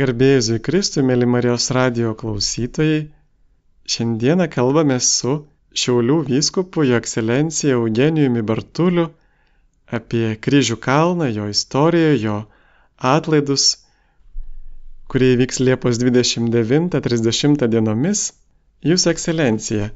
[0.00, 3.00] Garbėjusui Kristui, mėly Marijos radio klausytojai,
[3.94, 5.34] šiandieną kalbame su
[5.80, 9.04] Šiaulių vyskupu Jo ekscelencija Eugenijumi Bartuliu
[9.98, 12.36] apie kryžių kalną, jo istoriją, jo
[13.12, 13.66] atlaidus,
[15.12, 18.24] kurie įvyks Liepos 29-30 dienomis.
[18.92, 19.90] Jūsų ekscelencija,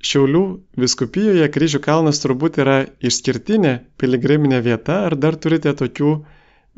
[0.00, 0.44] Šiaulių
[0.80, 2.78] viskupijoje kryžių kalnas turbūt yra
[3.10, 6.14] išskirtinė piligriminė vieta, ar dar turite tokių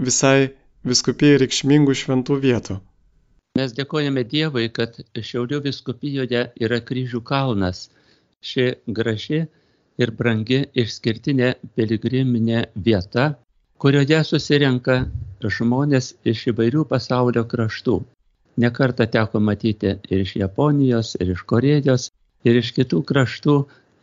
[0.08, 0.38] visai
[0.88, 2.78] viskupijai reikšmingų šventų vietų.
[3.58, 7.90] Mes dėkojame Dievui, kad Šiaulių viskupijoje yra kryžių kalnas.
[8.42, 8.64] Ši
[8.96, 9.42] graži
[10.02, 13.26] ir brangi išskirtinė piligriminė vieta,
[13.82, 14.96] kurioje susirenka
[15.42, 18.00] žmonės iš įvairių pasaulio kraštų.
[18.62, 22.10] Nekartą teko matyti ir iš Japonijos, ir iš Korejos,
[22.48, 23.56] ir iš kitų kraštų.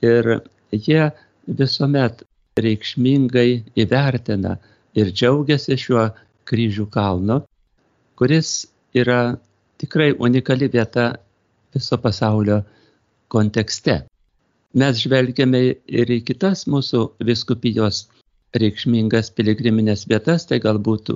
[0.06, 0.30] Ir
[0.72, 1.10] jie
[1.60, 2.24] visuomet
[2.60, 3.50] reikšmingai
[3.84, 4.56] įvertina
[4.96, 6.06] ir džiaugiasi šiuo
[6.50, 7.42] kryžių kalno,
[8.20, 8.68] kuris
[8.98, 9.38] yra
[9.80, 11.14] tikrai unikali vieta
[11.74, 12.62] viso pasaulio
[13.30, 14.02] kontekste.
[14.74, 15.62] Mes žvelgiame
[16.02, 18.08] ir į kitas mūsų viskupijos
[18.58, 21.14] reikšmingas piligriminės vietas, tai galbūt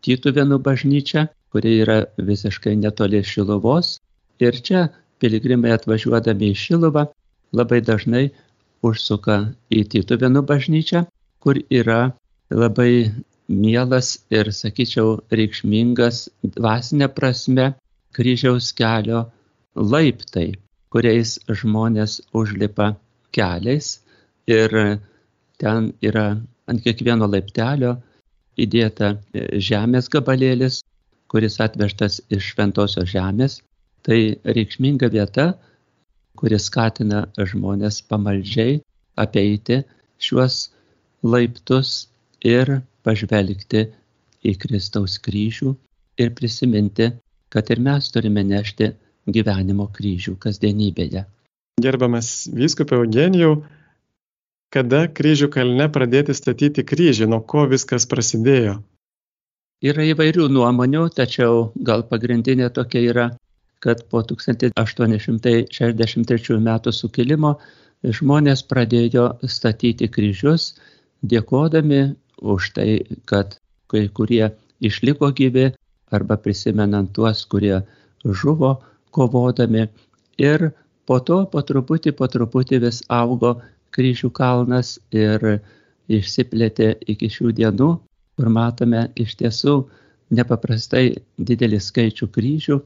[0.00, 3.98] Tytuvėnų bažnyčia, kuri yra visiškai netoli Šiluvos.
[4.40, 4.86] Ir čia
[5.20, 7.02] piligrimai atvažiuodami į Šiluvą
[7.52, 8.30] labai dažnai
[8.80, 9.36] užsuka
[9.68, 11.04] į Tytuvėnų bažnyčią,
[11.44, 12.14] kur yra
[12.48, 13.12] labai
[13.50, 17.72] mielas ir, sakyčiau, reikšmingas dvasinė prasme
[18.16, 19.24] kryžiaus kelio
[19.74, 20.54] laiptai,
[20.90, 22.94] kuriais žmonės užlipa
[23.34, 23.98] keliais
[24.50, 24.74] ir
[25.60, 26.26] ten yra
[26.70, 27.96] ant kiekvieno laiptelio
[28.60, 29.14] įdėta
[29.70, 30.80] žemės gabalėlis,
[31.30, 33.60] kuris atvežtas iš šventosios žemės.
[34.06, 34.18] Tai
[34.56, 35.52] reikšminga vieta,
[36.40, 38.78] kuris skatina žmonės pamaldžiai
[39.20, 39.82] apeiti
[40.22, 40.70] šiuos
[41.22, 42.08] laiptus
[42.40, 43.86] ir pažvelgti
[44.46, 45.74] į Kristaus kryžių
[46.20, 47.10] ir prisiminti,
[47.52, 48.92] kad ir mes turime nešti
[49.30, 51.24] gyvenimo kryžių kasdienybėje.
[51.80, 53.62] Gerbiamas vyskupė Eugenijau,
[54.74, 58.74] kada kryžių kalne pradėti statyti kryžį, nuo ko viskas prasidėjo?
[59.80, 63.26] Yra įvairių nuomonių, tačiau gal pagrindinė tokia yra,
[63.80, 67.52] kad po 1863 metų sukilimo
[68.04, 70.76] žmonės pradėjo statyti kryžius,
[71.24, 72.90] dėkodami už tai,
[73.24, 73.56] kad
[73.90, 75.70] kai kurie išliko gyvi
[76.10, 77.82] arba prisimenant tuos, kurie
[78.24, 78.80] žuvo
[79.10, 79.88] kovodami.
[80.38, 80.70] Ir
[81.06, 83.60] po to po truputį, po truputį vis augo
[83.94, 85.60] kryžių kalnas ir
[86.10, 87.90] išsiplėtė iki šių dienų,
[88.38, 89.74] kur matome iš tiesų
[90.34, 92.78] nepaprastai didelį skaičių kryžių,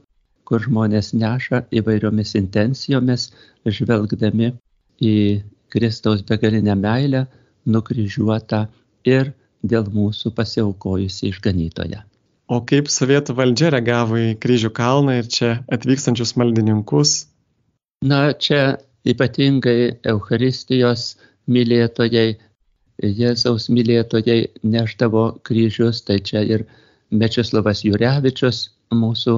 [0.45, 3.29] kur žmonės neša įvairiomis intencijomis,
[3.65, 4.51] žvelgdami
[5.01, 5.15] į
[5.73, 7.25] Kristaus begalinę meilę,
[7.65, 8.65] nukryžiuotą
[9.09, 9.33] ir
[9.71, 12.01] dėl mūsų pasiaukojusi išganytoje.
[12.45, 17.13] O kaip sovietų valdžia reagavo į kryžių kalną ir čia atvykstančius maldininkus?
[18.05, 18.77] Na, čia
[19.07, 21.15] ypatingai Eucharistijos
[21.49, 22.35] mylėtojai,
[23.01, 26.63] Jėzaus mylėtojai neždavo kryžius, tai čia ir
[27.11, 29.35] Mečislavas Jurevičius, mūsų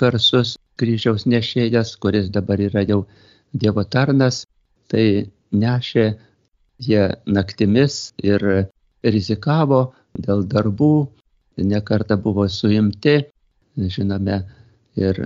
[0.00, 3.04] garsus kryžiaus nešėjas, kuris dabar yra jau
[3.52, 4.44] Dievo tarnas,
[4.90, 6.06] tai nešė
[6.80, 8.69] jie naktimis ir
[9.04, 9.80] rizikavo
[10.18, 11.08] dėl darbų,
[11.60, 13.20] nekarta buvo suimti,
[13.76, 14.40] žinome,
[14.98, 15.20] ir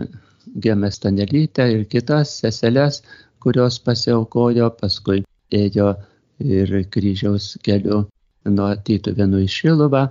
[0.64, 3.00] Gemės Tanelytę ir kitas seseles,
[3.40, 5.94] kurios pasiaukojo, paskui ėjo
[6.40, 8.04] ir kryžiaus keliu
[8.44, 10.04] nuo Tytuvėnų į Šiluvą,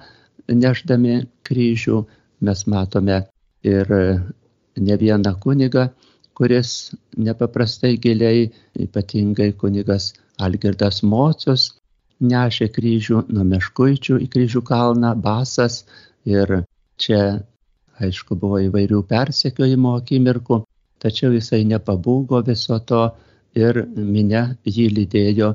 [0.49, 2.03] neždami kryžių.
[2.43, 3.21] Mes matome
[3.63, 3.91] ir
[4.75, 5.85] ne vieną kunigą,
[6.35, 8.49] kuris nepaprastai giliai,
[8.85, 11.69] ypatingai kunigas Algirdas Mocius,
[12.21, 15.83] nešė kryžių nuo meškuičių į kryžių kalną, basas
[16.25, 16.63] ir
[16.97, 17.41] čia,
[17.99, 20.61] aišku, buvo įvairių persekiojimo akimirkų,
[21.03, 23.03] tačiau jisai nepabūgo viso to
[23.55, 25.53] ir minė jį lydėjo,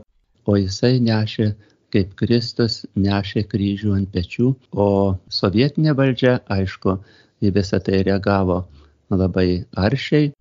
[0.48, 1.52] o jisai nešė
[1.94, 4.88] kaip Kristus nešė kryžių ant pečių, o
[5.32, 6.98] sovietinė valdžia, aišku,
[7.40, 8.64] į visą tai reagavo
[9.10, 10.32] labai aršiai.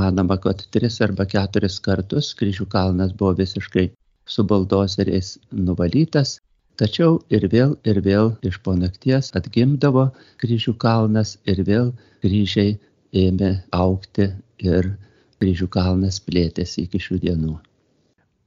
[0.00, 3.86] Manoma, kad tris arba keturis kartus kryžių kalnas buvo visiškai
[4.26, 6.40] su buldozeriais nuvalytas,
[6.80, 10.10] tačiau ir vėl ir vėl iš po nakties atgimdavo
[10.42, 11.92] kryžių kalnas ir vėl
[12.24, 12.76] kryžiai
[13.16, 14.92] ėmė aukti ir
[15.40, 17.54] kryžių kalnas plėtėsi iki šių dienų.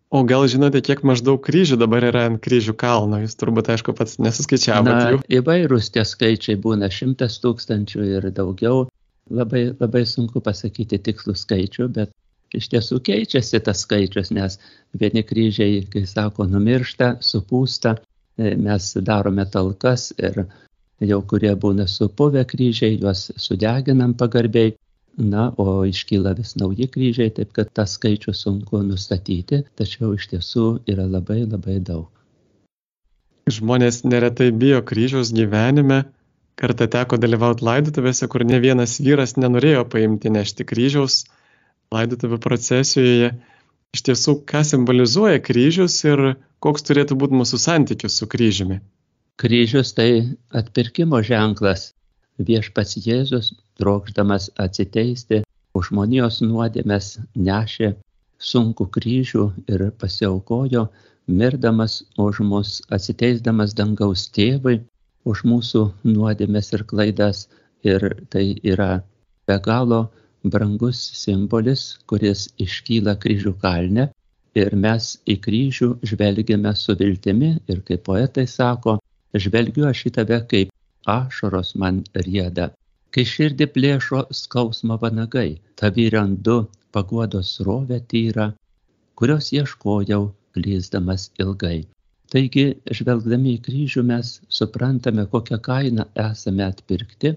[0.09, 3.19] O gal žinote, kiek maždaug kryžių dabar yra ant kryžių kalno?
[3.21, 5.19] Jūs turbūt, aišku, pats nesuskaičiavote jų.
[5.37, 8.87] Įvairūs tie skaičiai būna šimtas tūkstančių ir daugiau.
[9.29, 12.09] Labai, labai sunku pasakyti tikslų skaičių, bet
[12.55, 14.57] iš tiesų keičiasi tas skaičius, nes
[14.99, 17.95] vieni kryžiai, kai sako, numiršta, supūsta,
[18.37, 20.45] e, mes darome talkas ir
[20.99, 24.75] jau kurie būna supuvę kryžiai, juos sudeginam pagarbiai,
[25.19, 30.69] na, o iškyla vis nauji kryžiai, taip kad tą skaičių sunku nustatyti, tačiau iš tiesų
[30.87, 32.07] yra labai labai daug.
[33.49, 36.03] Žmonės neretai bijo kryžiaus gyvenime.
[36.59, 41.23] Kartą teko dalyvauti laidotuvėse, kur ne vienas vyras nenorėjo paimti nešti kryžiaus
[41.95, 43.33] laidotuvų procesijoje.
[43.97, 46.21] Iš tiesų, ką simbolizuoja kryžius ir
[46.61, 48.77] koks turėtų būti mūsų santykis su kryžiumi?
[49.41, 50.09] Kryžius tai
[50.61, 51.93] atpirkimo ženklas.
[52.39, 55.41] Viešpats Jėzus trokšdamas atsiteisti
[55.75, 57.95] už žmonijos nuodėmes, nešė
[58.39, 60.85] sunku kryžių ir pasiaukojo,
[61.27, 64.79] mirdamas už mus, atsiteisdamas dangaus tėvui,
[65.25, 67.47] už mūsų nuodėmes ir klaidas.
[67.83, 69.01] Ir tai yra
[69.47, 70.01] be galo
[70.43, 74.09] brangus simbolis, kuris iškyla kryžių kalne.
[74.57, 78.97] Ir mes į kryžių žvelgiame su viltimi ir kaip poetai sako,
[79.33, 80.73] žvelgiu aš į tave kaip
[81.19, 82.71] ašaros man rieda
[83.15, 86.57] kai širdį plėšo skausmo vanagai, tavi randu
[86.95, 88.49] paguodos rovę tyrą,
[89.17, 91.79] kurios ieškojau klysdamas ilgai.
[92.29, 92.65] Taigi,
[92.99, 97.33] žvelgdami į kryžių mes suprantame, kokią kainą esame atpirkti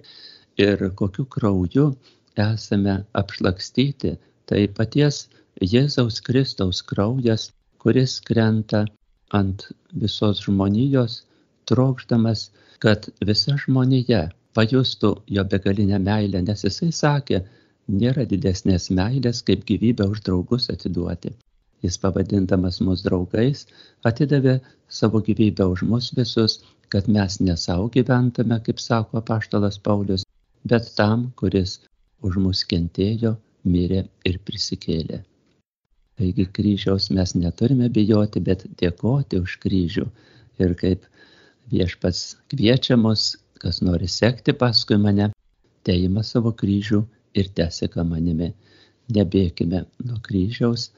[0.60, 1.86] ir kokiu krauju
[2.36, 4.16] esame apšlakstyti.
[4.46, 5.28] Tai paties
[5.72, 8.84] Jėzaus Kristaus kraujas, kuris krenta
[9.38, 9.68] ant
[10.04, 11.22] visos žmonijos,
[11.70, 12.50] trokšdamas,
[12.82, 14.22] kad visa žmonija
[14.56, 17.42] pajustų jo begalinę meilę, nes jisai sakė,
[17.88, 21.32] nėra didesnės meilės, kaip gyvybę už draugus atiduoti.
[21.82, 23.64] Jis pavadindamas mus draugais
[24.10, 24.58] atidavė
[24.98, 30.26] savo gyvybę už mus visus, kad mes ne savo gyventume, kaip sako apaštalas Paulius,
[30.68, 31.80] bet tam, kuris
[32.22, 35.22] už mus kentėjo, mirė ir prisikėlė.
[36.18, 40.06] Taigi kryžiaus mes neturime bijoti, bet dėkoti už kryžių.
[40.62, 41.06] Ir kaip
[41.72, 43.32] viešpats kviečia mus
[43.62, 45.28] kas nori sekti paskui mane,
[45.86, 46.98] teima savo kryžių
[47.38, 48.50] ir teseka manimi.
[49.16, 50.88] Nebėkime nuo kryžiaus,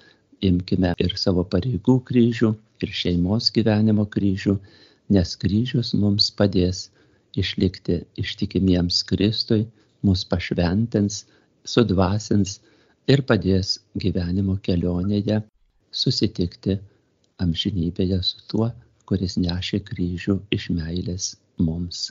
[0.49, 2.51] imkime ir savo pareigų kryžių,
[2.85, 4.57] ir šeimos gyvenimo kryžių,
[5.17, 6.87] nes kryžius mums padės
[7.43, 9.65] išlikti ištikimiems Kristui,
[10.05, 11.25] mus pašventins,
[11.65, 12.59] sudvasins
[13.11, 15.41] ir padės gyvenimo kelionėje
[15.95, 16.79] susitikti
[17.43, 18.71] amžinybėje su tuo,
[19.09, 22.09] kuris nešė kryžių iš meilės mums.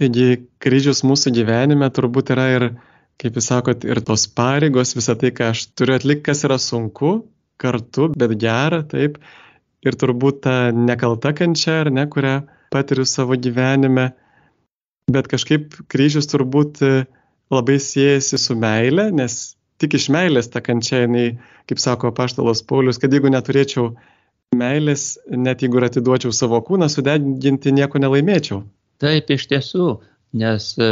[0.00, 2.66] Taigi kryžius mūsų gyvenime turbūt yra ir,
[3.20, 7.18] kaip jūs sakot, ir tos pareigos, visa tai, ką aš turiu atlikti, kas yra sunku,
[7.60, 9.18] kartu, bet gera, taip.
[9.84, 12.40] Ir turbūt ta nekalta kančia, ar ne, kurią
[12.72, 14.10] patiriu savo gyvenime.
[15.10, 16.92] Bet kažkaip kryžius turbūt e,
[17.50, 21.26] labai siejasi su meile, nes tik iš meilės ta kančia, jinai,
[21.70, 23.94] kaip sako paštalos Paulius, kad jeigu neturėčiau
[24.56, 28.62] meilės, net jeigu ir atiduočiau savo kūną, sudeginti nieko nelaimėčiau.
[29.00, 29.88] Taip, iš tiesų,
[30.42, 30.90] nes e,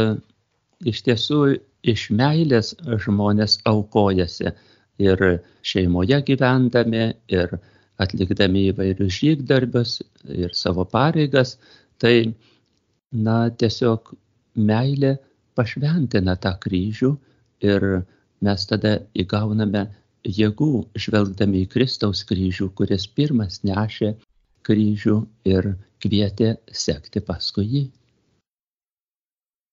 [0.89, 1.41] iš tiesų
[1.87, 2.73] iš meilės
[3.05, 4.51] žmonės aukojasi
[4.99, 5.25] ir
[5.63, 7.55] šeimoje gyvendami, ir
[7.99, 9.99] atlikdami įvairius žygdarbius,
[10.31, 11.57] ir savo pareigas,
[11.99, 12.33] tai,
[13.11, 14.13] na, tiesiog
[14.55, 15.17] meilė
[15.57, 17.11] pašventina tą kryžių
[17.65, 17.85] ir
[18.45, 19.87] mes tada įgauname
[20.23, 24.13] jėgų žvelgdami į Kristaus kryžių, kuris pirmas nešė
[24.67, 25.15] kryžių
[25.49, 25.73] ir
[26.03, 27.83] kvietė sekti paskui jį.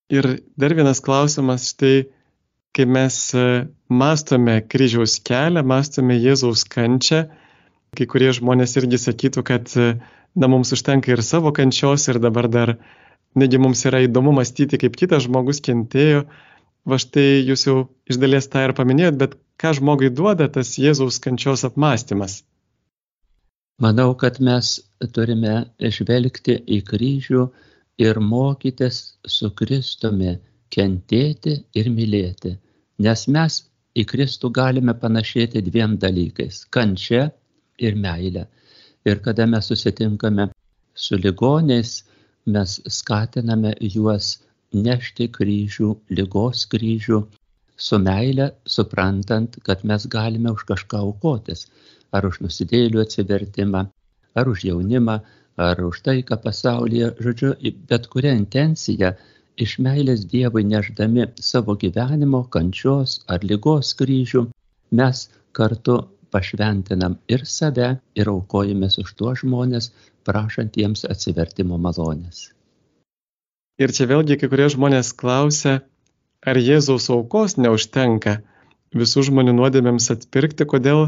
[0.07, 2.07] Ir dar vienas klausimas, štai,
[2.75, 7.25] kai mes e, mastome kryžiaus kelią, mastome Jėzaus kančią,
[7.97, 9.97] kai kurie žmonės irgi sakytų, kad e,
[10.35, 12.77] na, mums užtenka ir savo kančios ir dabar dar,
[13.39, 16.25] negi mums yra įdomu mąstyti, kaip kitas žmogus kentėjo.
[16.87, 17.77] Va štai jūs jau
[18.07, 22.41] iš dalies tą ir paminėjot, bet ką žmogui duoda tas Jėzaus kančios apmąstymas?
[23.83, 24.77] Manau, kad mes
[25.13, 25.55] turime
[25.97, 27.43] žvelgti į kryžių
[28.01, 29.01] ir mokytis
[29.37, 30.37] su Kristumi
[30.73, 32.55] kentėti ir mylėti,
[33.05, 33.59] nes mes
[33.97, 37.27] į Kristų galime panašėti dviem dalykais- kančia
[37.77, 38.47] ir meilė.
[39.05, 40.49] Ir kada mes susitinkame
[40.93, 42.03] su ligoniais,
[42.55, 44.37] mes skatiname juos
[44.87, 47.21] nešti kryžių, lygos kryžių,
[47.77, 51.67] su meile, suprantant, kad mes galime už kažką aukotis,
[52.11, 53.83] ar už nusidėlių atsivertimą,
[54.39, 55.17] ar už jaunimą,
[55.67, 57.53] ar už taiką pasaulyje, žodžiu,
[57.89, 59.13] bet kurią intenciją
[59.65, 64.43] iš meilės Dievui neždami savo gyvenimo, kančios ar lygos kryžių,
[64.99, 65.23] mes
[65.57, 65.97] kartu
[66.31, 67.89] pašventinam ir save,
[68.19, 69.91] ir aukojamės už tuos žmonės,
[70.27, 72.51] prašantiems atsivertimo malonės.
[73.81, 75.79] Ir čia vėlgi kai kurie žmonės klausia,
[76.45, 78.39] ar Jėzaus aukos neužtenka
[78.97, 81.07] visų žmonių nuodėmėms atpirkti, kodėl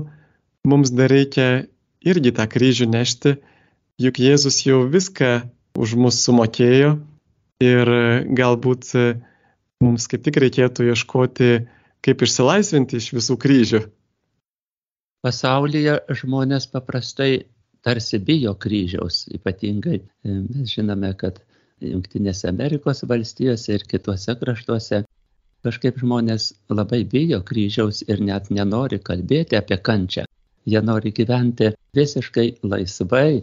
[0.67, 1.67] mums dar reikia
[2.05, 3.37] irgi tą kryžių nešti
[3.99, 5.49] juk Jėzus jau viską
[5.79, 6.97] už mus sumokėjo,
[7.59, 7.89] Ir
[8.39, 8.93] galbūt
[9.83, 11.47] mums kaip tik reikėtų ieškoti,
[11.99, 13.81] kaip išsilaisvinti iš visų kryžių.
[15.27, 17.51] Pasaulyje žmonės paprastai
[17.85, 21.39] tarsi bijo kryžiaus, ypatingai mes žinome, kad
[21.79, 25.03] Junktinėse Amerikos valstijose ir kituose kraštuose
[25.63, 30.25] kažkaip žmonės labai bijo kryžiaus ir net nenori kalbėti apie kančią.
[30.67, 33.41] Jie nori gyventi visiškai laisvai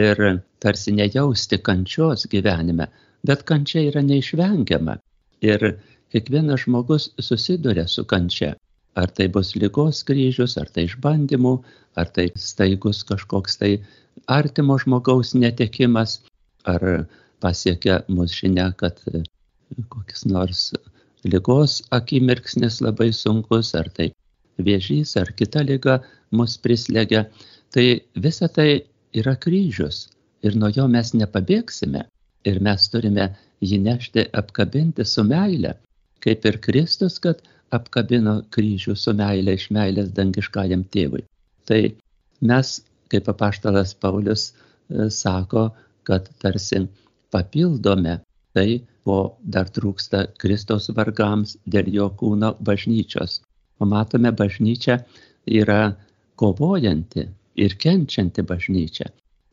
[0.00, 0.22] ir
[0.64, 2.88] tarsi nejausti kančios gyvenime,
[3.28, 4.96] bet kančia yra neišvengiama.
[5.44, 5.66] Ir
[6.12, 8.54] kiekvienas žmogus susiduria su kančia.
[8.96, 11.54] Ar tai bus lygos kryžius, ar tai išbandymų,
[12.00, 13.72] ar tai staigus kažkoks tai
[14.32, 16.20] artimo žmogaus netekimas,
[16.64, 17.06] ar
[17.44, 19.00] pasiekia mus žinia, kad
[19.92, 20.70] kokis nors
[21.24, 24.10] lygos akimirksnis labai sunkus, ar tai
[24.58, 26.00] vėžys, ar kita lyga
[26.32, 27.26] mus prislegia,
[27.74, 30.06] tai visa tai yra kryžius
[30.42, 32.06] ir nuo jo mes nepabėgsime.
[32.46, 33.26] Ir mes turime
[33.64, 35.72] jį nešti apkabinti su meile,
[36.22, 37.40] kaip ir Kristus, kad
[37.74, 41.24] apkabino kryžių su meile iš meilės dangiškajam tėvui.
[41.66, 41.80] Tai
[42.50, 42.72] mes,
[43.12, 45.68] kaip apaštalas Paulius e, sako,
[46.06, 46.84] kad tarsi
[47.34, 48.20] papildome
[48.54, 53.40] tai, ko dar trūksta Kristaus vargams dėl jo kūno bažnyčios.
[53.78, 55.00] O matome, bažnyčia
[55.46, 55.94] yra
[56.40, 57.26] kovojanti
[57.62, 59.10] ir kenčianti bažnyčia.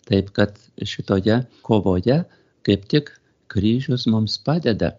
[0.09, 2.23] Taip kad šitoje kovoje
[2.63, 3.11] kaip tik
[3.51, 4.93] kryžius mums padeda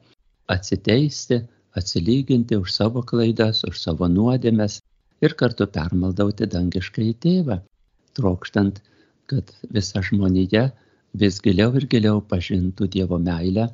[0.53, 1.41] atsiteisti,
[1.79, 4.81] atsilyginti už savo klaidas, už savo nuodėmes
[5.25, 7.61] ir kartu permaldauti dangiškai tėvą,
[8.19, 8.81] trokštant,
[9.31, 10.69] kad visa žmonija
[11.15, 13.71] vis giliau ir giliau pažintų Dievo meilę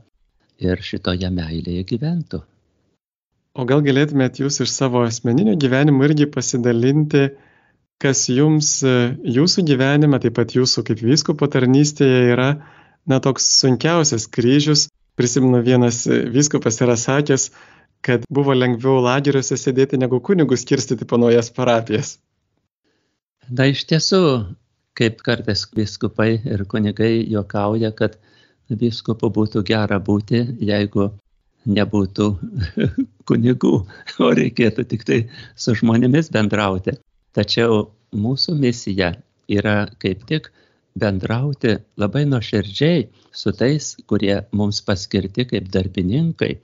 [0.60, 2.42] ir šitoje meilėje gyventų.
[3.58, 7.30] O gal galėtumėt jūs iš savo asmeninio gyvenimo irgi pasidalinti,
[8.00, 8.92] kas jums e,
[9.36, 12.50] jūsų gyvenime, taip pat jūsų kaip vyskopo tarnystėje yra,
[13.10, 14.86] na, toks sunkiausias kryžius.
[15.18, 17.50] Prisimenu, vienas e, vyskopas yra sakęs,
[18.06, 22.16] kad buvo lengviau lageriuose sėdėti negu kunigus kirstyti po naujas parapijas.
[23.50, 24.22] Na, iš tiesų,
[24.98, 28.16] kaip kartais viskupai ir kunigai juokauja, kad
[28.70, 31.10] viskupu būtų gera būti, jeigu
[31.68, 32.28] nebūtų
[33.28, 33.74] kunigų,
[34.24, 35.18] o reikėtų tik tai
[35.58, 36.96] su žmonėmis bendrauti.
[37.36, 39.12] Tačiau mūsų misija
[39.50, 40.48] yra kaip tik
[40.98, 46.56] bendrauti labai nuoširdžiai su tais, kurie mums paskirti kaip darbininkai.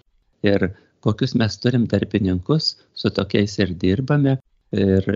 [0.47, 0.69] Ir
[1.07, 4.37] kokius mes turim darbininkus, su tokiais ir dirbame.
[4.77, 5.07] Ir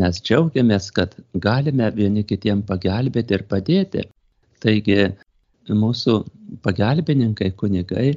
[0.00, 4.04] mes džiaugiamės, kad galime vieni kitiem pagelbėti ir padėti.
[4.62, 5.10] Taigi
[5.68, 6.14] mūsų
[6.64, 8.12] pagalbininkai, kunigai,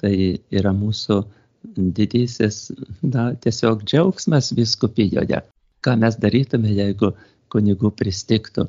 [0.00, 0.14] tai
[0.54, 1.18] yra mūsų
[1.98, 2.70] didysis,
[3.02, 5.42] na, tiesiog džiaugsmas viskupijoje.
[5.82, 7.12] Ką mes darytume, jeigu
[7.52, 8.68] kunigų pristiktų.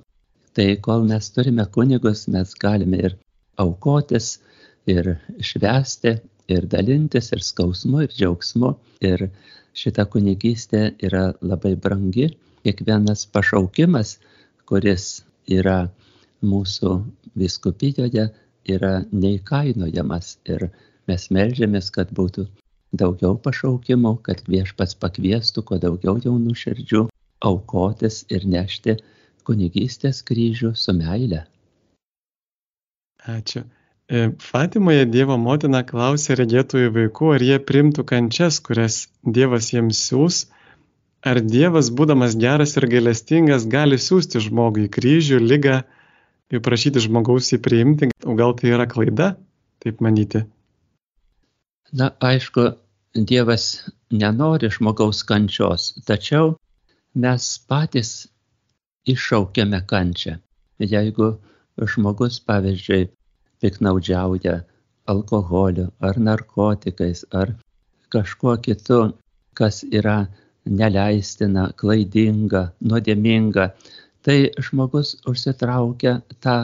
[0.57, 3.17] Tai kol mes turime kunigus, mes galime ir
[3.62, 4.39] aukotis,
[4.89, 6.17] ir švesti,
[6.51, 8.74] ir dalintis, ir skausmu, ir džiaugsmu.
[9.06, 9.27] Ir
[9.77, 12.32] šita kunigystė yra labai brangi.
[12.66, 14.18] Kiekvienas pašaukimas,
[14.68, 15.88] kuris yra
[16.44, 16.94] mūsų
[17.39, 18.27] viskupijoje
[18.68, 20.68] yra neįkainojamas ir
[21.08, 22.48] mes melžiamės, kad būtų
[23.00, 27.06] daugiau pašaukimų, kad viešpats pakviestų kuo daugiau jaunų širdžių
[27.48, 28.98] aukotis ir nešti
[29.48, 31.46] kunigystės kryžių su meile.
[33.27, 33.63] Ačiū.
[34.07, 39.01] E, Fatimoje Dievo motina klausė regėtųjų vaikų, ar jie primtų kančias, kurias
[39.37, 40.45] Dievas jiems siūs,
[41.27, 45.81] ar Dievas, būdamas geras ir gailestingas, gali siūsti žmogui kryžių, lygą,
[46.53, 49.33] ir prašyti žmogaus jį priimti, o gal tai yra klaida,
[49.83, 50.45] taip manyti?
[51.91, 52.69] Na, aišku,
[53.17, 56.55] Dievas nenori žmogaus kančios, tačiau
[57.17, 58.11] mes patys
[59.09, 60.37] iššaukiame kančią.
[60.77, 61.31] Jeigu
[61.81, 63.07] žmogus, pavyzdžiui,
[63.61, 64.55] piknaudžiauja
[65.13, 67.53] alkoholiu ar narkotikais ar
[68.13, 68.99] kažkuo kitu,
[69.57, 70.17] kas yra
[70.79, 73.69] neleistina, klaidinga, nuodėminga,
[74.23, 74.37] tai
[74.67, 76.57] žmogus užsitraukia tą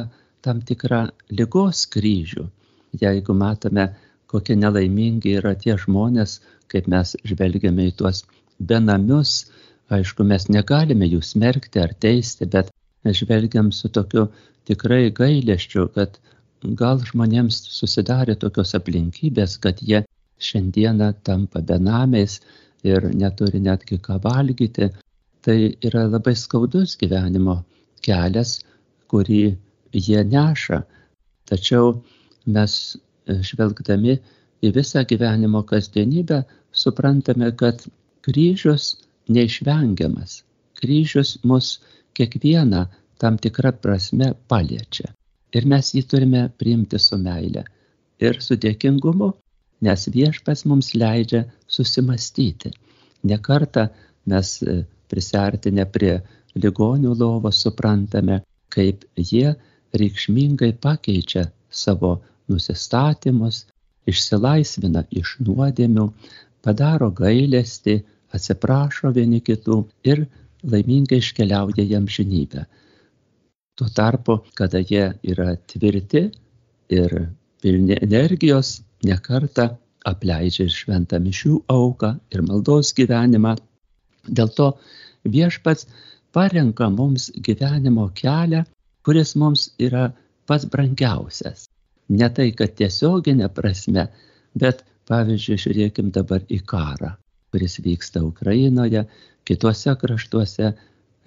[0.44, 2.46] tam tikrą lygos kryžių.
[3.02, 3.88] Jeigu matome,
[4.28, 6.40] kokie nelaimingi yra tie žmonės,
[6.72, 8.24] kaip mes žvelgiame į tuos
[8.60, 9.46] benamius,
[9.94, 12.72] aišku, mes negalime jų smerkti ar teisti, bet
[13.20, 14.28] žvelgiam su tokiu
[14.68, 16.20] tikrai gailėščiu, kad
[16.80, 20.04] gal žmonėms susidarė tokios aplinkybės, kad jie
[20.40, 22.40] šiandieną tampa benamiais
[22.84, 24.90] ir neturi netgi ką valgyti,
[25.44, 25.58] tai
[25.90, 27.58] yra labai skaudus gyvenimo
[28.06, 28.60] kelias,
[29.12, 29.44] kurį
[29.94, 30.84] jie neša.
[31.50, 31.94] Tačiau
[32.56, 34.18] mes e, žvelgdami
[34.64, 36.44] į visą gyvenimo kasdienybę
[36.84, 37.84] suprantame, kad
[38.26, 38.94] kryžius
[39.30, 40.42] neišvengiamas.
[40.80, 41.80] Kryžius mus
[42.18, 42.88] kiekvieną
[43.20, 45.12] tam tikrą prasme paliečia.
[45.54, 47.64] Ir mes jį turime priimti su meile.
[48.24, 49.34] ir su dėkingumu,
[49.84, 52.72] nes viešpas mums leidžia susimastyti.
[53.32, 53.88] Nekartą
[54.32, 54.76] mes e,
[55.12, 56.14] prisartinę prie
[56.56, 58.42] ligonių lovos suprantame,
[58.74, 59.56] kaip jie
[60.00, 62.14] reikšmingai pakeičia savo
[62.50, 63.66] nusistatymus,
[64.10, 66.08] išsilaisvina iš nuodėmių,
[66.64, 68.00] padaro gailestį,
[68.34, 70.26] atsiprašo vieni kitų ir
[70.64, 72.66] laimingai iškeliauja jam žinybę.
[73.76, 76.28] Tuo tarpu, kada jie yra tvirti
[76.94, 77.14] ir
[77.62, 79.66] pilni energijos, nekarta
[80.06, 83.56] apleidžia ir šventą mišių auką ir maldos gyvenimą.
[84.30, 84.68] Dėl to
[85.36, 85.88] viešpats
[86.36, 88.62] parenka mums gyvenimo kelią,
[89.06, 90.12] kuris mums yra
[90.48, 91.66] pats brangiausias.
[92.10, 94.06] Ne tai, kad tiesioginė prasme,
[94.60, 97.16] bet pavyzdžiui, žiūrėkim dabar į karą,
[97.52, 99.06] kuris vyksta Ukrainoje,
[99.48, 100.74] kituose kraštuose.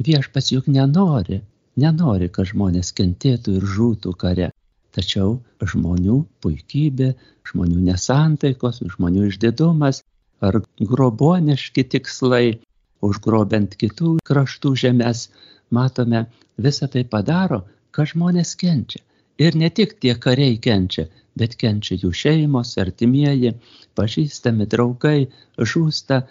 [0.07, 1.41] Viešpas juk nenori,
[1.81, 4.51] nenori, kad žmonės kentėtų ir žūtų kare.
[4.97, 7.11] Tačiau žmonių puikybė,
[7.51, 10.01] žmonių nesantaikos, žmonių išdidumas
[10.41, 12.59] ar groboniški tikslai,
[13.05, 15.29] užgrobent kitų kraštų žemės,
[15.71, 16.25] matome,
[16.57, 19.03] visą tai padaro, kad žmonės kenčia.
[19.37, 21.07] Ir ne tik tie kariai kenčia,
[21.37, 23.53] bet kenčia jų šeimos, artimieji,
[23.99, 25.29] pažįstami draugai,
[25.61, 26.23] žūsta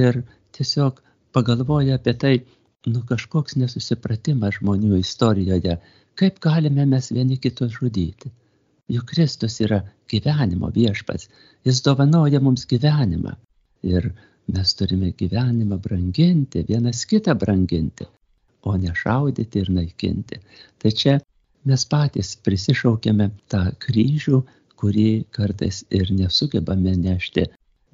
[0.00, 0.22] ir
[0.56, 1.02] tiesiog
[1.36, 2.34] pagalvoja apie tai,
[2.86, 5.78] nu kažkoks nesusipratimas žmonių istorijoje,
[6.20, 8.30] kaip galime mes vieni kitus žudyti.
[8.92, 9.80] Juk Kristus yra
[10.12, 11.30] gyvenimo viešpats,
[11.64, 13.32] jis dovanoja mums gyvenimą.
[13.88, 14.10] Ir
[14.52, 18.04] mes turime gyvenimą branginti, vienas kitą branginti,
[18.62, 20.40] o ne šaudyti ir naikinti.
[20.78, 21.16] Tai čia
[21.64, 24.42] mes patys prisišaukėme tą kryžių,
[24.76, 27.46] kurį kartais ir nesugebame nešti,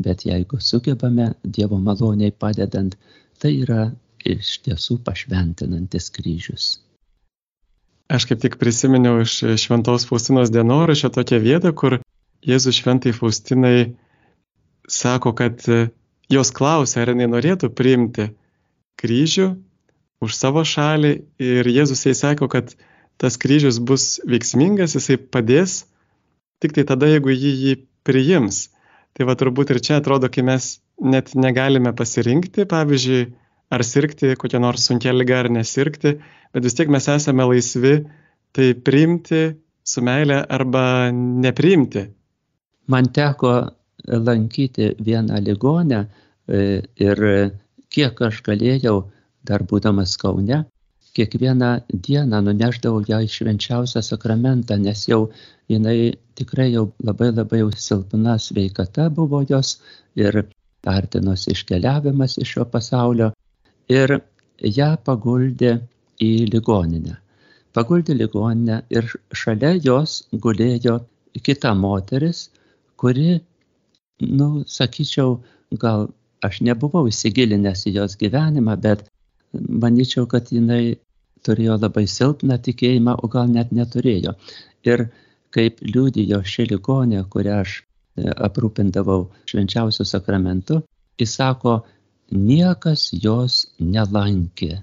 [0.02, 2.96] bet jeigu sugebame Dievo maloniai padedant,
[3.38, 3.90] tai yra
[4.26, 6.68] iš tiesų pašventinantis kryžius.
[8.10, 12.00] Aš kaip tik prisiminiau iš Šventos Faustinos dienoraščio tokią vietą, kur
[12.42, 13.92] Jėzus Šventai Faustinai
[14.90, 15.62] sako, kad
[16.30, 18.30] jos klausia, ar jinai norėtų priimti
[19.00, 19.52] kryžių
[20.20, 22.74] už savo šalį ir Jėzus jai sako, kad
[23.20, 25.84] tas kryžius bus veiksmingas, jisai padės
[26.60, 28.68] tik tai tada, jeigu jį jį priims.
[29.16, 33.30] Tai va turbūt ir čia atrodo, kai mes net negalime pasirinkti, pavyzdžiui,
[33.70, 36.16] ar sirgti kokią nors sunkia lyga ar nesirgti,
[36.52, 37.94] bet vis tiek mes esame laisvi
[38.56, 39.42] tai priimti
[39.86, 42.04] su meilė arba nepriimti.
[42.90, 43.54] Man teko
[44.08, 47.24] lankyti vieną ligonę e, ir
[47.90, 48.96] kiek aš galėjau,
[49.46, 50.64] dar būdamas Kaune,
[51.16, 51.70] kiekvieną
[52.06, 55.30] dieną nunešdavau ją į švenčiausią sakramentą, nes jau
[55.70, 59.78] jinai tikrai jau labai labai jau silpna sveikata buvo jos
[60.18, 60.42] ir
[60.86, 63.30] artinosi iškeliavimas iš šio pasaulio.
[63.90, 64.20] Ir
[64.78, 65.74] ją paguldė
[66.22, 67.16] į ligoninę.
[67.74, 69.06] Paguldė ligoninę ir
[69.42, 71.00] šalia jos gulėjo
[71.46, 72.48] kita moteris,
[73.00, 73.40] kuri,
[74.20, 75.38] nu, sakyčiau,
[75.84, 76.08] gal
[76.44, 79.06] aš nebuvau įsigilinęs į jos gyvenimą, bet
[79.52, 80.98] manyčiau, kad jinai
[81.46, 84.34] turėjo labai silpną tikėjimą, o gal net neturėjo.
[84.88, 85.06] Ir
[85.54, 90.80] kaip liūdėjo ši ligonė, kurią aš e, aprūpindavau švenčiausių sakramentų,
[91.20, 91.80] jis sako,
[92.30, 94.80] niekas jos nelankė.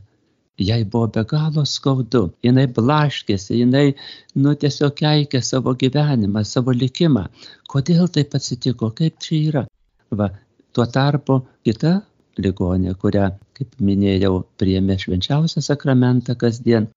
[0.57, 3.93] Jai buvo be galo skaudu, jinai blaškėsi, jinai,
[4.41, 7.27] nu, tiesiog keikė savo gyvenimą, savo likimą.
[7.69, 9.63] Kodėl taip atsitiko, kaip čia yra?
[10.09, 10.31] Va,
[10.73, 11.99] tuo tarpu kita
[12.41, 16.89] ligonė, kurią, kaip minėjau, priėmė švenčiausią sakramentą kasdien,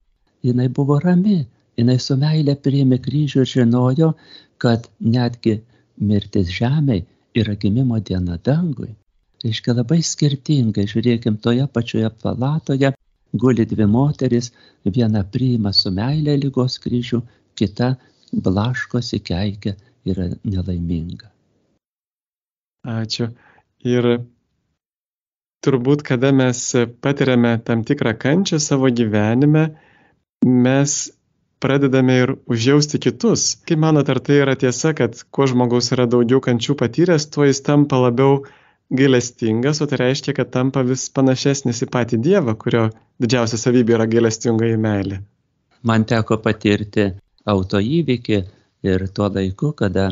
[0.47, 1.43] jinai buvo rami,
[1.77, 4.15] jinai su meilė priėmė kryžių ir žinojo,
[4.61, 5.59] kad netgi
[6.01, 7.05] mirtis žemėje
[7.41, 8.95] yra gimimo diena dangui.
[9.41, 12.93] Reiškia labai skirtingai, žiūrėkim, toje pačioje palatoje
[13.33, 14.51] guli dvi moteris,
[14.85, 17.23] viena priima su meilė lygos kryžių,
[17.57, 17.95] kita
[18.33, 21.31] blaškosi keikia, yra nelaiminga.
[22.89, 23.31] Ačiū.
[23.85, 24.11] Ir
[25.65, 26.61] turbūt kada mes
[27.05, 29.71] patiriame tam tikrą kančią savo gyvenime,
[30.45, 31.01] mes
[31.61, 33.57] pradedame ir užjausti kitus.
[33.69, 37.61] Kaip manot, ar tai yra tiesa, kad kuo žmogus yra daugiau kančių patyręs, tuo jis
[37.67, 38.41] tampa labiau
[38.91, 42.89] gailestingas, o tai reiškia, kad tampa vis panašesnis į patį Dievą, kurio
[43.23, 45.21] didžiausia savybė yra gailestingoji meilė.
[45.87, 47.07] Man teko patirti
[47.49, 48.41] autoįvykį
[48.91, 50.11] ir tuo laiku, kada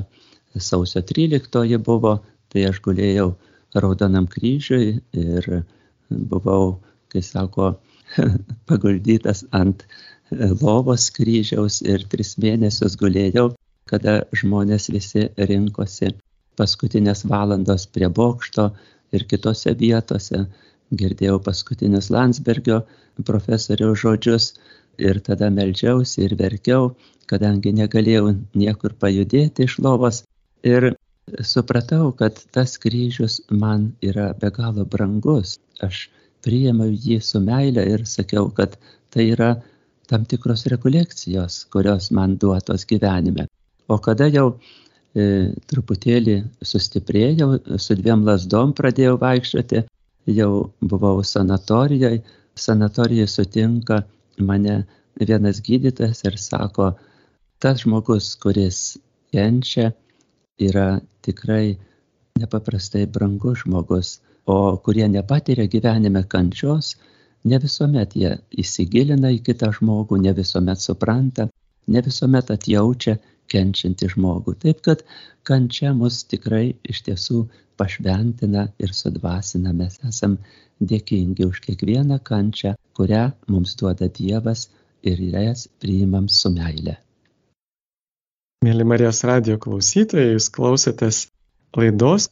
[0.56, 3.32] sausio 13 buvo, tai aš gulėjau
[3.76, 5.48] Raudonam kryžiui ir
[6.08, 6.78] buvau,
[7.12, 7.74] kai sako,
[8.68, 9.84] paguldytas ant
[10.62, 13.50] lovos kryžiaus ir tris mėnesius gulėjau,
[13.88, 16.14] kada žmonės visi rinkosi
[16.58, 18.70] paskutinės valandos prie bokšto
[19.16, 20.46] ir kitose vietose.
[20.98, 22.80] Girdėjau paskutinius Landsbergio
[23.28, 24.52] profesoriaus žodžius
[25.10, 26.94] ir tada melžiausi ir verkiau,
[27.28, 30.22] kadangi negalėjau niekur pajudėti iš lovos
[30.62, 30.96] Ir
[31.44, 35.58] supratau, kad tas kryžius man yra be galo brangus.
[35.80, 36.10] Aš
[36.42, 38.74] priėmiau jį su meile ir sakiau, kad
[39.14, 39.62] tai yra
[40.10, 43.46] tam tikros rekolekcijos, kurios man duotos gyvenime.
[43.88, 44.58] O kada jau
[45.14, 49.84] truputėlį sustiprėjau, su dviem lasdom pradėjau vaikščioti,
[50.28, 52.22] jau buvau sanatorijoje,
[52.54, 54.02] sanatorijoje sutinka
[54.38, 54.84] mane
[55.18, 56.92] vienas gydytojas ir sako,
[57.58, 58.98] tas žmogus, kuris
[59.32, 59.92] kenčia,
[60.58, 61.78] yra tikrai
[62.38, 66.96] nepaprastai brangus žmogus, o kurie nepatiria gyvenime kančios,
[67.44, 71.48] ne visuomet jie įsigilina į kitą žmogų, ne visuomet supranta,
[71.88, 73.18] ne visuomet atjaučia
[73.52, 74.54] kenčiantį žmogų.
[74.64, 75.04] Taip kad
[75.48, 77.44] kančia mus tikrai iš tiesų
[77.78, 79.72] pašventina ir sudvasina.
[79.72, 80.38] Mes esam
[80.80, 84.68] dėkingi už kiekvieną kančią, kurią mums duoda Dievas
[85.02, 86.98] ir jas priimam su meile.
[88.66, 91.28] Mėly Marijos radio klausytojai, jūs klausėtės
[91.78, 92.26] laidos,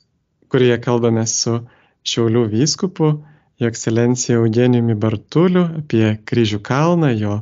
[0.51, 1.61] kurioje kalbame su
[2.07, 3.11] Šiaulių vyskupu,
[3.59, 7.37] jo ekscelencija Eugenijumi Bartuliu apie kryžių kalną, jo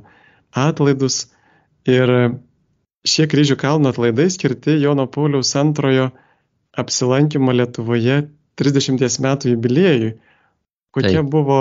[0.57, 1.27] atlaidus.
[1.89, 2.11] Ir
[3.05, 6.11] šie kryžių kalno atlaidai skirti Jono Pauliaus antrojo
[6.77, 8.23] apsilankimo Lietuvoje
[8.61, 10.13] 30 metų jubiliejui.
[10.95, 11.31] Kokia Taip.
[11.31, 11.59] buvo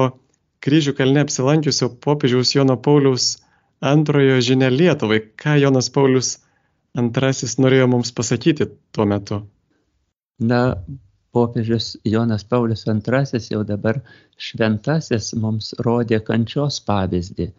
[0.63, 3.37] kryžių kalne apsilankiusio popiežiaus Jono Pauliaus
[3.83, 6.37] antrojo žinia Lietuvai, ką Jonas Paulius
[6.97, 9.41] antrasis norėjo mums pasakyti tuo metu?
[10.39, 10.61] Na,
[11.33, 13.99] popiežius Jonas Paulius II jau dabar
[14.37, 17.49] šventasis mums rodė kančios pavyzdį.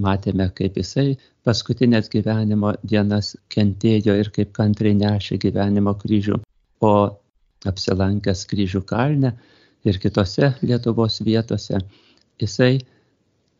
[0.00, 6.38] Matėme, kaip jisai paskutinės gyvenimo dienas kentėjo ir kaip kantriai nešė gyvenimo kryžių,
[6.80, 6.92] o
[7.66, 9.34] apsilankęs kryžių kalne
[9.84, 11.80] ir kitose Lietuvos vietose,
[12.40, 12.78] jisai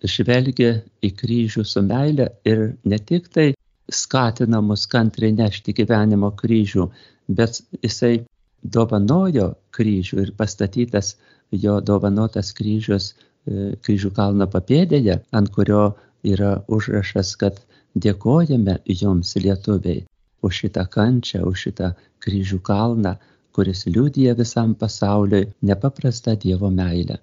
[0.05, 0.71] žvelgė
[1.05, 3.51] į kryžių su meile ir ne tik tai
[3.91, 6.87] skatina mus kantriai nešti gyvenimo kryžių,
[7.29, 8.21] bet jisai
[8.63, 11.17] dovanojo kryžių ir pastatytas
[11.51, 15.83] jo dovanotas kryžius e, kryžių kalno papėdėje, ant kurio
[16.27, 17.61] yra užrašas, kad
[17.95, 20.05] dėkojame jums lietuviai
[20.43, 21.93] už šitą kančią, už šitą
[22.25, 23.17] kryžių kalną,
[23.57, 27.19] kuris liūdija visam pasauliui nepaprastą Dievo meilę.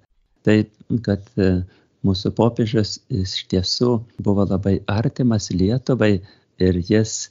[0.46, 0.70] Taip,
[1.02, 1.64] kad e,
[2.06, 3.90] mūsų popiežius iš tiesų
[4.22, 6.12] buvo labai artimas Lietuvai
[6.62, 7.28] ir jis,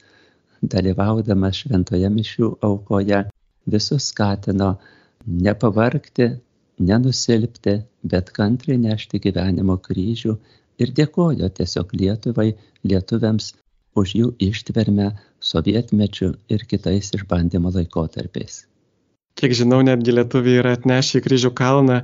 [0.61, 3.23] dalyvaudamas šventoje mišių aukoje,
[3.69, 4.73] visus skatino
[5.27, 6.31] nepavarkti,
[6.79, 10.35] nenusilpti, bet kantriai nešti gyvenimo kryžių
[10.81, 12.49] ir dėkojo tiesiog Lietuvai,
[12.87, 13.45] lietuviams
[13.97, 15.07] už jų ištvermę
[15.41, 18.53] sovietmečių ir kitais išbandymo laikotarpiais.
[19.37, 21.97] Kiek žinau, netgi lietuviai yra atnešę į kryžių kalną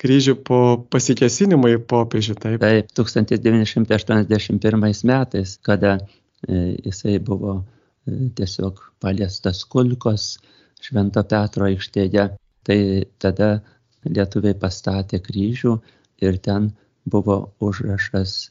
[0.00, 0.60] kryžių po
[0.90, 2.60] pasikesinimo į popiežių, taip?
[2.64, 5.92] Taip, 1981 metais, kada
[6.48, 7.64] E, jisai buvo
[8.06, 10.36] e, tiesiog paliestas kulkos
[10.84, 12.26] Švento Petro aikštėje.
[12.64, 12.78] Tai
[13.20, 13.48] tada
[14.04, 15.74] lietuviai pastatė kryžių
[16.24, 16.70] ir ten
[17.04, 18.50] buvo užrašas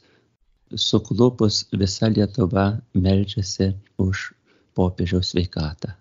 [0.74, 4.32] suklupus visa Lietuva melžiasi už
[4.74, 5.94] popiežiaus sveikatą.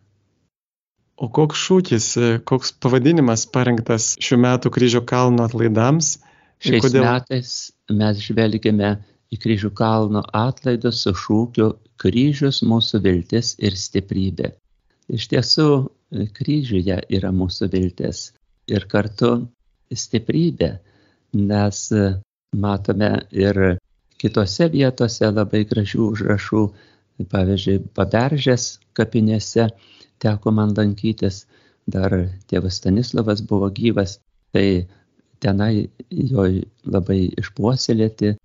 [1.21, 2.07] O koks šūkis,
[2.49, 6.17] koks pavadinimas parengtas šių metų kryžių kalno atlaidams?
[6.63, 7.05] Šiais kodėl...
[7.05, 7.51] metais
[7.93, 8.95] mes žvelgime
[9.33, 11.69] į kryžių kalno atlaidus su šūkiu
[12.01, 14.53] kryžius mūsų viltis ir stiprybė.
[15.13, 15.67] Iš tiesų,
[16.37, 18.31] kryžiuje yra mūsų viltis
[18.71, 19.33] ir kartu
[19.93, 20.71] stiprybė,
[21.37, 21.85] nes
[22.53, 23.59] matome ir
[24.21, 26.63] kitose vietose labai gražių užrašų,
[27.31, 29.67] pavyzdžiui, paberžės kapinėse
[30.23, 31.43] teko man lankytis,
[31.87, 32.13] dar
[32.47, 34.17] tėvas Stanislavas buvo gyvas,
[34.55, 34.87] tai
[35.43, 36.47] tenai jo
[36.85, 38.35] labai išpuoselėti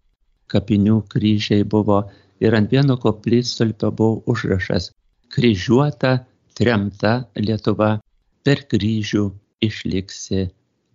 [0.50, 2.02] kapinių kryžiai buvo
[2.42, 4.90] ir ant vieno koplytstulpio buvo užrašas
[5.34, 6.24] kryžiuota,
[6.58, 7.98] tremta Lietuva,
[8.42, 9.24] per kryžių
[9.64, 10.48] išliksi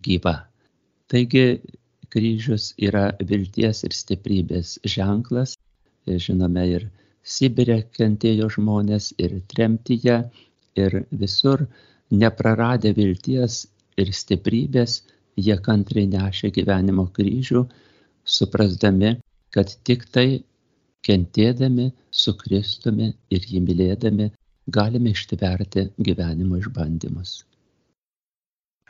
[0.04, 0.36] gyva.
[1.12, 1.45] Taigi
[2.13, 5.58] kryžius yra vilties ir stiprybės ženklas.
[6.26, 6.89] Žinome, ir
[7.23, 10.17] Sibirė kentėjo žmonės, ir tremtyje,
[10.76, 11.63] ir visur
[12.23, 13.62] nepraradę vilties
[13.97, 14.97] ir stiprybės,
[15.39, 17.63] jie kantriai nešė gyvenimo kryžių,
[18.38, 19.15] suprasdami,
[19.56, 20.28] kad tik tai
[21.08, 24.30] kentėdami su Kristumi ir jį mylėdami
[24.67, 27.41] galime ištverti gyvenimo išbandymus.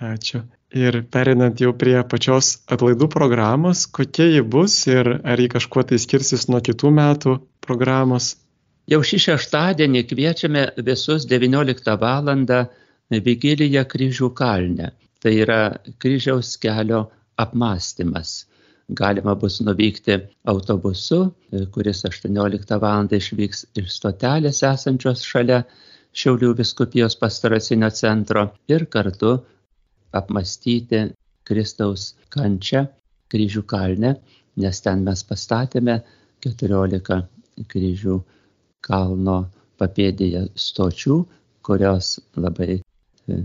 [0.02, 0.44] Ačiū.
[0.74, 6.00] Ir perinant jau prie pačios atlaidų programos, kokia ji bus ir ar ji kažkuo tai
[6.02, 8.34] skirsis nuo kitų metų programos?
[8.90, 12.34] Jau šį šeštadienį kviečiame visus 19 val.
[13.14, 14.90] Vigiliją kryžių kalne.
[15.22, 15.60] Tai yra
[16.02, 17.04] kryžiaus kelio
[17.38, 18.32] apmąstymas
[18.90, 21.32] galima bus nuvykti autobusu,
[21.72, 23.08] kuris 18 val.
[23.12, 25.64] išvyks iš stotelės esančios šalia
[26.14, 29.32] Šiaulių viskupijos pastoracinio centro ir kartu
[30.20, 31.04] apmastyti
[31.48, 32.86] Kristaus kančią
[33.34, 34.14] kryžių kalne,
[34.62, 35.98] nes ten mes pastatėme
[36.46, 37.20] 14
[37.72, 38.18] kryžių
[38.86, 39.38] kalno
[39.82, 41.18] papėdėje stočių,
[41.66, 43.40] kurios labai e,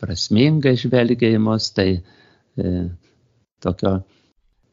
[0.00, 2.74] prasmingai žvelgia į mus, tai e,
[3.60, 3.98] tokio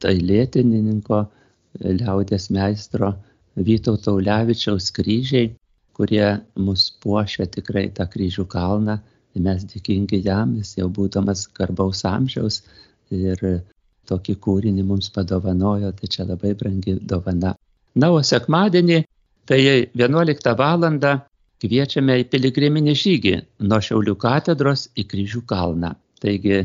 [0.03, 1.25] dailėtininko,
[1.83, 3.13] liaudės meistro
[3.57, 5.49] Vytauto Ulevičiaus kryžiai,
[5.97, 6.25] kurie
[6.61, 8.99] mus puošia tikrai tą kryžių kalną.
[9.43, 12.61] Mes dėkingi jam, jis jau būdamas garbaus amžiaus
[13.13, 13.41] ir
[14.07, 17.55] tokį kūrinį mums padovanojo, tai čia labai brangi dovana.
[17.97, 19.01] Na, o sekmadienį,
[19.49, 19.59] tai
[19.95, 20.87] 11 val.
[21.57, 23.31] kviečiame į piligriminį žygį
[23.65, 25.95] nuo Šiaulių katedros į kryžių kalną.
[26.21, 26.59] Taigi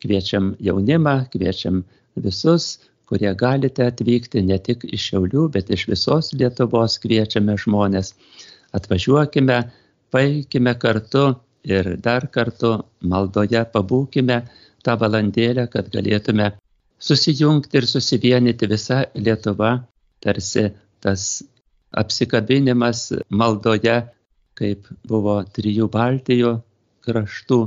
[0.00, 1.82] kviečiam jaunimą, kviečiam
[2.16, 8.14] visus, kurie galite atvykti ne tik iš Šiaulių, bet iš visos Lietuvos kviečiame žmonės.
[8.72, 9.58] Atvažiuokime,
[10.12, 11.26] paikime kartu
[11.68, 12.72] ir dar kartu
[13.12, 14.38] maldoje pabūkime
[14.84, 16.52] tą valandėlę, kad galėtume
[17.08, 19.72] susijungti ir susivienyti visa Lietuva,
[20.24, 20.68] tarsi
[21.04, 21.26] tas
[22.02, 23.98] apsikabinimas maldoje,
[24.58, 26.54] kaip buvo trijų Baltijų
[27.06, 27.60] kraštų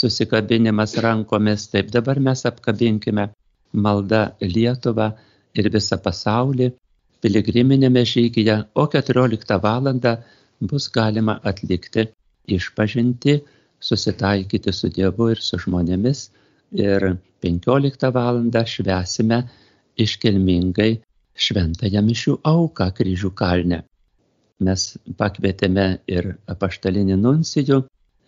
[0.00, 3.28] susikabinimas rankomis, taip dabar mes apkabinkime
[3.72, 5.10] malda Lietuvą
[5.58, 6.70] ir visą pasaulį
[7.20, 9.92] piligriminėme žygyje, o 14 val.
[10.70, 12.02] bus galima atlikti
[12.48, 13.40] išpažinti,
[13.80, 16.28] susitaikyti su Dievu ir su žmonėmis
[16.72, 18.42] ir 15 val.
[18.66, 19.38] švesime
[19.96, 21.00] iškilmingai
[21.34, 23.82] šventąją mišių auką kryžių kalne.
[24.60, 27.80] Mes pakvietėme ir apaštalinį nuncijų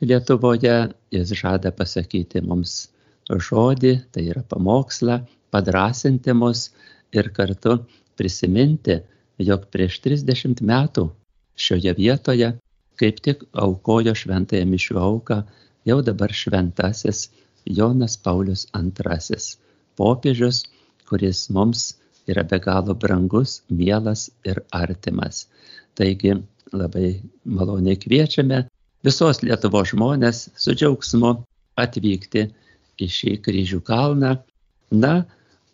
[0.02, 2.88] Lietuvoje, jis žada pasakyti mums
[3.30, 5.20] žodį, tai yra pamokslą,
[5.54, 6.72] padrasinti mus
[7.14, 7.76] ir kartu
[8.18, 8.98] prisiminti,
[9.38, 11.04] jog prieš 30 metų
[11.54, 12.48] šioje vietoje
[13.00, 15.38] kaip tik aukojo šventąją mišių auką
[15.88, 17.28] jau dabar šventasis
[17.64, 19.38] Jonas Paulius II,
[19.96, 20.64] popiežius,
[21.08, 21.92] kuris mums
[22.26, 25.46] yra be galo brangus, mielas ir artimas.
[25.94, 26.34] Taigi
[26.72, 28.64] labai maloniai kviečiame
[29.04, 31.34] visos Lietuvos žmonės su džiaugsmu
[31.82, 32.46] atvykti
[33.02, 34.36] į šį kryžių kalną.
[34.92, 35.12] Na,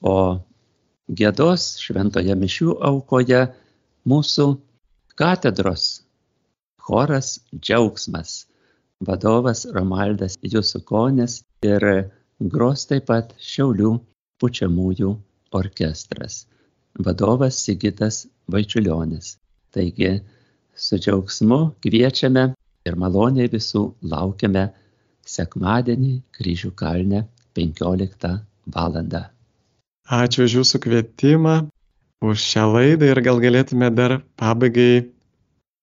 [0.02, 0.38] o
[1.20, 3.46] gėdos šventoje mišių aukoje
[4.08, 4.46] mūsų
[5.18, 5.88] katedros
[6.88, 8.46] choras džiaugsmas,
[9.00, 11.84] vadovas Romaldas Jusukonis ir
[12.40, 13.90] gros taip pat Šiaulių
[14.40, 15.10] pučiamųjų
[15.60, 16.46] orkestras,
[17.04, 19.36] vadovas Sigitas Vaičiulionis.
[19.74, 20.14] Taigi
[20.74, 22.44] su džiaugsmu kviečiame
[22.88, 24.68] ir maloniai visų laukiame
[25.28, 27.26] sekmadienį kryžių kalne
[27.58, 28.32] 15
[28.76, 28.96] val.
[30.08, 31.54] Ačiū už Jūsų kvietimą,
[32.24, 35.04] už šią laidą ir gal galėtume dar pabaigai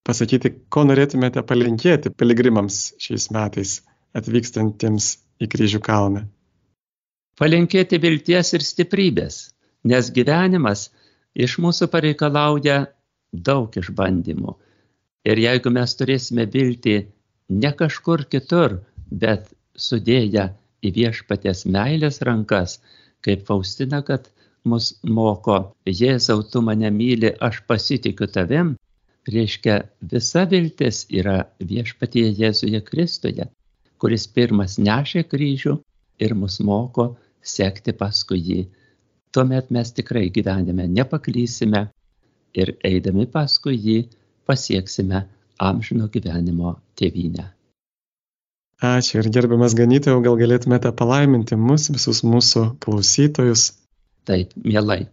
[0.06, 3.80] pasakyti, ko norėtumėte palinkėti piligrimams šiais metais
[4.16, 5.10] atvykstantiems
[5.42, 6.26] į kryžių kalną.
[7.40, 9.40] Palinkėti vilties ir stiprybės,
[9.84, 10.88] nes gyvenimas
[11.36, 12.78] iš mūsų pareikalauja
[13.50, 14.56] daug išbandymų.
[15.26, 16.96] Ir jeigu mes turėsime viltį
[17.50, 20.46] ne kažkur kitur, bet sudėję
[20.86, 22.80] į viešpatės meilės rankas,
[23.26, 24.30] kaip Faustina, kad
[24.66, 28.76] mus moko, Jėzau, tu mane myli, aš pasitikiu tavim,
[29.32, 33.48] reiškia visa viltis yra viešpatie Jėzuje Kristuje,
[34.02, 35.78] kuris pirmas nešė kryžių
[36.22, 38.60] ir mus moko sekti paskui jį.
[39.36, 41.88] Tuomet mes tikrai gyvenime nepaklysime
[42.56, 43.98] ir eidami paskui jį
[44.48, 45.26] pasieksime
[45.60, 47.50] amžino gyvenimo tėvynę.
[48.86, 53.70] Ačiū ir gerbiamas ganytojau, gal galėtumėte palaiminti mus, visus mūsų klausytojus.
[54.28, 55.06] Taip, mielai.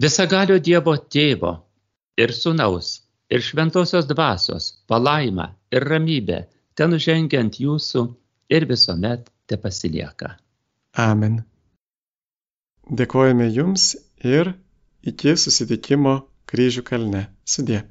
[0.00, 1.52] Visagalio Dievo tėvo
[2.18, 2.88] ir sunaus
[3.30, 6.40] ir šventosios dvasios palaima ir ramybė
[6.78, 8.04] ten žengiant jūsų
[8.54, 10.34] ir visuomet te pasilieka.
[10.98, 11.42] Amen.
[12.88, 13.92] Dėkojame Jums
[14.24, 14.54] ir
[15.12, 16.14] iki susitikimo
[16.48, 17.26] kryžių kalne.
[17.44, 17.82] Sudė.